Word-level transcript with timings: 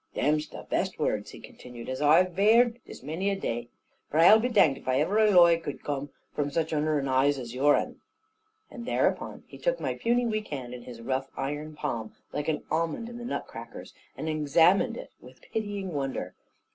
"Them's 0.15 0.47
the 0.49 0.63
best 0.67 0.97
words," 0.97 1.29
he 1.29 1.39
continued 1.39 1.87
"as 1.87 2.01
ai 2.01 2.23
've 2.23 2.35
'eered 2.39 2.79
this 2.87 3.03
many 3.03 3.29
a 3.29 3.35
dai; 3.39 3.67
for 4.09 4.17
ai'll 4.19 4.39
be 4.39 4.49
danged 4.49 4.79
if 4.81 4.87
ever 4.87 5.19
a 5.19 5.29
loi 5.29 5.59
could 5.59 5.83
coom 5.83 6.09
from 6.33 6.49
unner 6.49 6.51
such 6.51 6.73
eyes 6.73 7.37
as 7.37 7.53
yourn." 7.53 8.01
And 8.71 8.87
thereupon 8.87 9.43
he 9.45 9.59
took 9.59 9.79
my 9.79 9.93
puny 9.93 10.25
weak 10.25 10.47
hand 10.47 10.73
in 10.73 10.81
his 10.85 11.01
rough 11.01 11.29
iron 11.37 11.75
palm, 11.75 12.15
like 12.33 12.47
an 12.47 12.63
almond 12.71 13.09
in 13.09 13.19
the 13.19 13.25
nut 13.25 13.45
crackers, 13.45 13.93
and 14.17 14.27
examined 14.27 14.97
it 14.97 15.11
with 15.21 15.39
pitying 15.43 15.93
wonder. 15.93 16.33